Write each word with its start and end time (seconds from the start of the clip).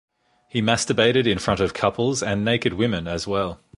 He 0.47 0.63
masturbated 0.63 1.27
in 1.27 1.37
front 1.37 1.59
of 1.59 1.75
couples 1.75 2.23
and 2.23 2.43
naked 2.43 2.73
women 2.73 3.07
as 3.07 3.27
well. 3.27 3.59